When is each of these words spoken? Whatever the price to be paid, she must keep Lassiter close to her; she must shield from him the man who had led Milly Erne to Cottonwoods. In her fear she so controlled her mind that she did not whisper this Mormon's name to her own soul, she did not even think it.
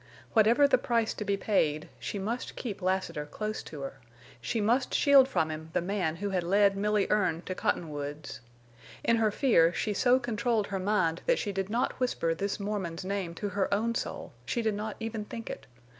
Whatever 0.33 0.67
the 0.67 0.79
price 0.79 1.13
to 1.13 1.23
be 1.23 1.37
paid, 1.37 1.87
she 1.99 2.17
must 2.17 2.55
keep 2.55 2.81
Lassiter 2.81 3.27
close 3.27 3.61
to 3.61 3.81
her; 3.81 3.99
she 4.41 4.59
must 4.59 4.95
shield 4.95 5.27
from 5.27 5.51
him 5.51 5.69
the 5.73 5.79
man 5.81 6.15
who 6.15 6.31
had 6.31 6.43
led 6.43 6.75
Milly 6.75 7.05
Erne 7.11 7.43
to 7.43 7.53
Cottonwoods. 7.53 8.39
In 9.03 9.17
her 9.17 9.29
fear 9.29 9.71
she 9.75 9.93
so 9.93 10.17
controlled 10.17 10.65
her 10.65 10.79
mind 10.79 11.21
that 11.27 11.37
she 11.37 11.51
did 11.51 11.69
not 11.69 11.99
whisper 11.99 12.33
this 12.33 12.59
Mormon's 12.59 13.05
name 13.05 13.35
to 13.35 13.49
her 13.49 13.71
own 13.71 13.93
soul, 13.93 14.33
she 14.43 14.63
did 14.63 14.73
not 14.73 14.95
even 14.99 15.23
think 15.23 15.51
it. 15.51 15.67